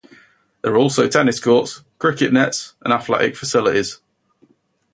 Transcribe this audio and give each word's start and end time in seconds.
There 0.63 0.73
are 0.73 0.77
also 0.79 1.07
tennis 1.07 1.39
courts, 1.39 1.83
cricket 1.99 2.33
nets 2.33 2.73
and 2.81 2.91
athletics 2.91 3.37
facilities. 3.37 3.99